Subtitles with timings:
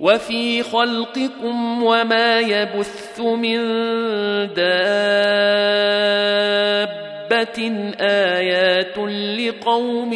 [0.00, 3.58] وفي خلقكم وما يبث من
[4.54, 4.78] دابة
[8.00, 8.98] آيات
[9.38, 10.12] لقوم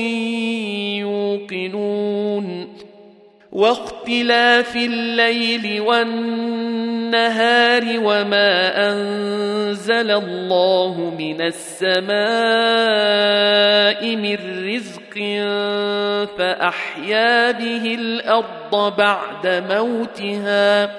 [0.99, 2.72] يوقنون
[3.53, 6.63] واختلاف الليل والنهار
[7.85, 12.13] وما أنزل الله من السماء
[14.17, 14.37] من
[14.69, 15.15] رزق
[16.39, 20.91] فأحيا به الأرض بعد موتها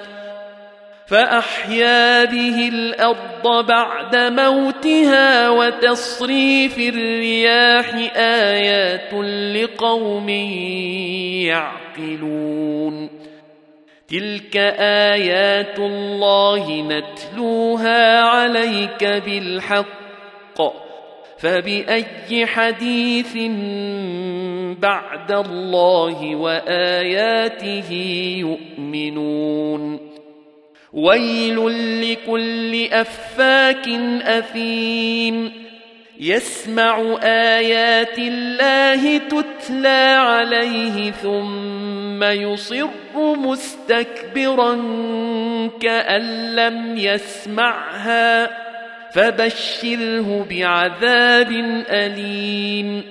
[1.06, 9.14] فأحيا به الأرض بعد موتها وتصريف الرياح آيات
[9.54, 10.28] لقوم
[11.48, 13.10] يعقلون.
[14.08, 19.94] تلك آيات الله نتلوها عليك بالحق.
[21.38, 23.36] فبأي حديث
[24.80, 27.92] بعد الله وآياته
[28.38, 30.13] يؤمنون.
[30.94, 31.56] ويل
[32.12, 33.88] لكل أفاك
[34.22, 35.52] أثيم.
[36.20, 44.74] يسمع آيات الله تتلى عليه ثم يصر مستكبرا
[45.80, 48.50] كأن لم يسمعها.
[49.12, 51.50] فبشره بعذاب
[51.90, 53.02] أليم.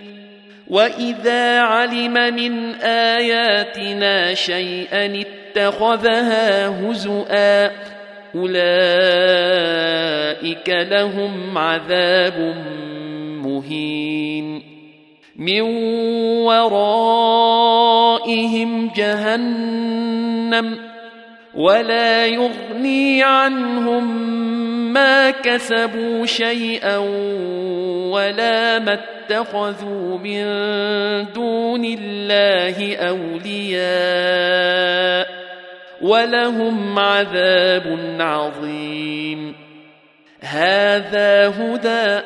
[0.68, 5.24] وإذا علم من آياتنا شيئا
[5.58, 7.72] اتخذها هزؤا.
[8.36, 12.56] أولئك لهم عذاب
[13.46, 14.64] مهين.
[15.36, 15.62] من
[16.42, 20.78] ورائهم جهنم.
[21.56, 24.34] ولا يغني عنهم
[24.94, 26.98] ما كسبوا شيئا
[28.10, 30.44] ولا ما اتخذوا من
[31.34, 35.43] دون الله أولياء.
[36.04, 39.56] ولهم عذاب عظيم.
[40.42, 42.26] هذا هدى.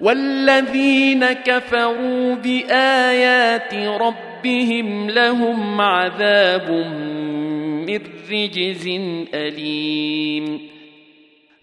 [0.00, 8.00] والذين كفروا بآيات ربهم لهم عذاب من
[8.30, 8.88] رجز
[9.34, 10.71] أليم.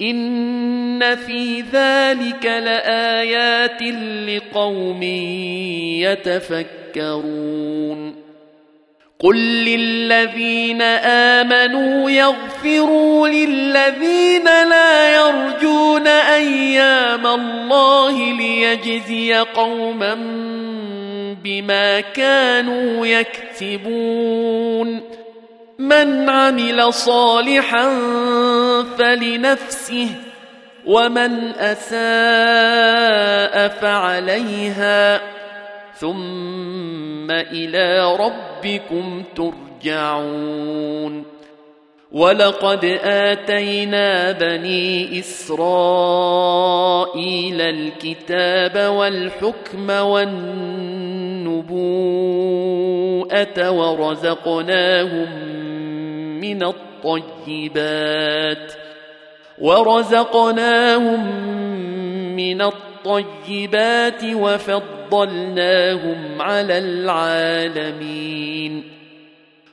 [0.00, 3.82] ان في ذلك لايات
[4.28, 5.02] لقوم
[6.94, 8.24] يتفكرون
[9.18, 10.82] قل للذين
[11.42, 20.14] امنوا يغفروا للذين لا يرجون أيام الله ليجزي قوما
[21.44, 25.02] بما كانوا يكسبون
[25.78, 27.88] من عمل صالحا
[28.98, 30.08] فلنفسه
[30.86, 31.94] ومن أساء
[33.68, 35.20] فعليها.
[35.94, 41.34] ثم إلى ربكم ترجعون.
[42.12, 45.60] ولقد اتينا بني اسرائيل
[47.60, 50.50] الكتاب والحكم والنبوءه
[53.70, 55.28] ورزقناهم
[56.44, 58.72] من الطيبات
[59.58, 61.26] ورزقناهم
[62.36, 68.84] من الطيبات وفضلناهم على العالمين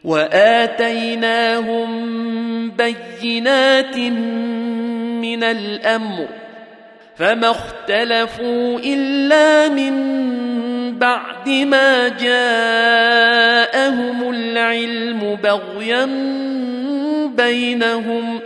[0.04, 1.90] وآتيناهم
[2.72, 3.98] بينات
[5.22, 6.28] من الأمر
[7.16, 9.94] فما اختلفوا إلا من
[11.00, 12.30] بعد ما جاءهم
[14.30, 16.06] العلم بغيا
[17.36, 18.40] بينهم.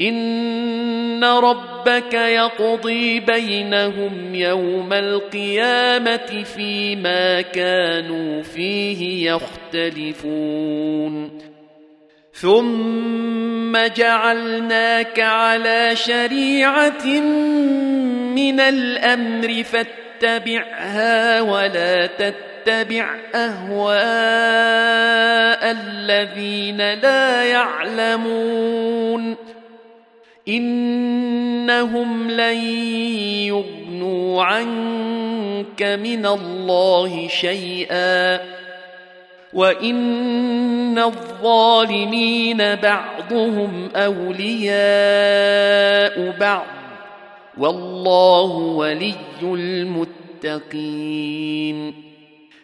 [0.00, 9.30] إن ربك يقضي بينهم يوم القيامة فيما كانوا فيه
[9.72, 11.38] يختلفون.
[12.32, 17.06] ثم جعلناك على شريعة
[18.36, 19.62] من الأمر
[20.20, 23.96] فاتبعها ولا تتبع أهواء
[25.70, 29.36] الذين لا يعلمون.
[30.48, 32.56] إنهم لن
[33.44, 38.40] يغنوا عنك من الله شيئا.
[39.52, 44.76] وإن الظالمين بعضهم أولياء
[46.40, 46.66] بعض.
[47.58, 50.96] والله ولي المتقين.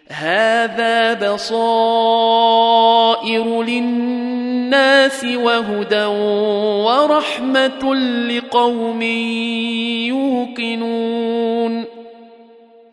[0.09, 1.63] هذا بصائر
[3.63, 6.05] للناس وهدى
[6.85, 7.95] ورحمة
[8.29, 9.03] لقوم
[10.13, 11.62] يوقنون.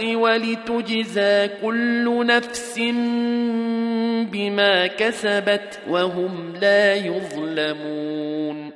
[0.00, 2.78] الحق ولتجزى كل نفس
[4.32, 8.72] بما كسبت وهم لا يظلمون.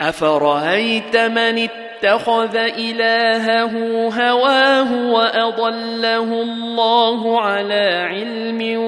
[0.00, 3.74] أفرأيت من اتخذ إلهه
[4.08, 8.78] هواه وأضله الله على علم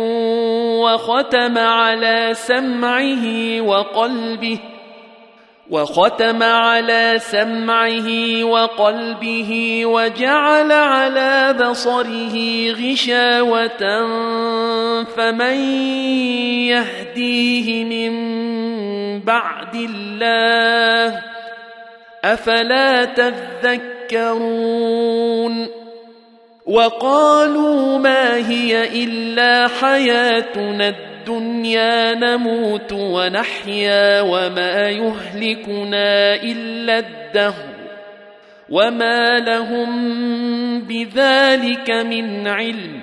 [0.80, 4.58] وختم على سمعه وقلبه
[5.70, 12.36] وختم على سمعه وقلبه وجعل على بصره
[12.70, 14.06] غشاوة
[15.16, 15.56] فمن
[16.66, 18.10] يهديه من
[19.20, 21.22] بعد الله
[22.24, 24.70] أفلا تذكرون؟
[26.66, 37.70] وقالوا ما هي إلا حياتنا الدنيا الدنيا نموت ونحيا وما يهلكنا إلا الدهر
[38.70, 39.90] وما لهم
[40.80, 43.00] بذلك من علم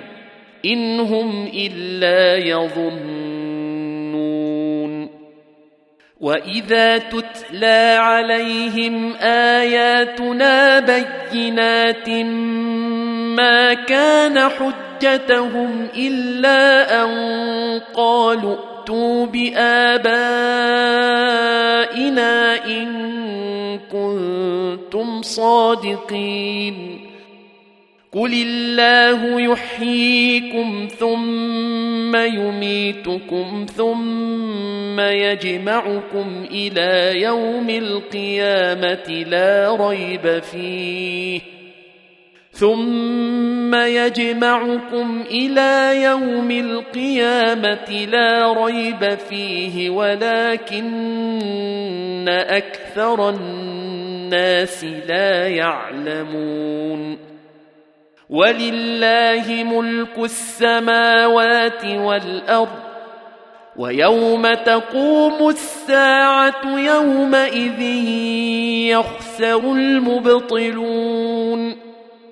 [0.64, 3.48] إن هم إلا يظنون.
[6.20, 12.08] وإذا تتلى عليهم آياتنا بينات
[13.38, 17.08] ما كان حجتهم إلا أن
[17.94, 18.56] قالوا
[18.88, 19.84] ائتوا بآبائنا
[22.66, 22.88] إن
[23.92, 27.00] كنتم صادقين
[28.12, 41.57] قل الله يحييكم ثم يميتكم ثم يجمعكم إلى يوم القيامة لا ريب فيه
[42.58, 50.98] ثم يجمعكم إلى يوم القيامة لا ريب فيه ولكن
[52.28, 57.18] أكثر الناس لا يعلمون
[58.30, 62.88] ولله ملك السماوات والأرض
[63.76, 67.80] ويوم تقوم الساعة يومئذ
[68.90, 71.28] يخسر المبطلون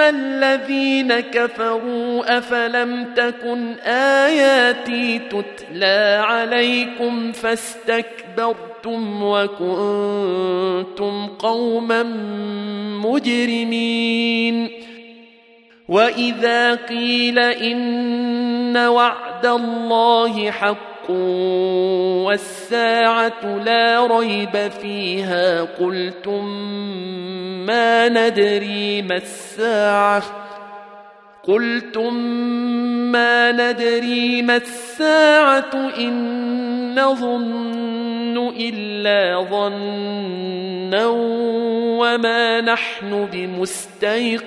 [0.00, 12.02] الذين كفروا افلم تكن اياتي تتلى عليكم فاستكبرتم وكنتم قوما
[13.04, 14.70] مجرمين
[15.88, 20.95] واذا قيل ان وعد الله حق
[22.24, 25.62] والساعة لا ريب فيها.
[25.62, 26.44] قلتم
[27.66, 30.22] ما ندري ما الساعة؟
[31.48, 32.14] قلتم
[33.12, 41.06] ما ندري ما الساعة إن نظن إلا ظنا
[41.98, 44.46] وما نحن بمستيقنين.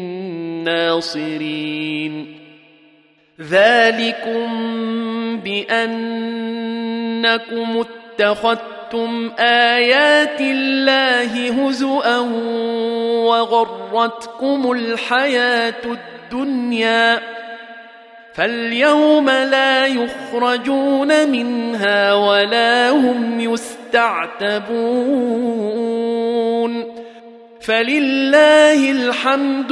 [0.63, 2.41] ناصرين
[3.41, 4.47] ذلكم
[5.39, 5.83] بأنكم
[8.19, 12.19] اتخذتم آيات الله هزؤا
[13.27, 17.21] وغرتكم الحياة الدنيا.
[18.33, 24.61] فاليوم لا يخرجون منها ولا هم يستعتبون.
[27.61, 29.71] فلله الحمد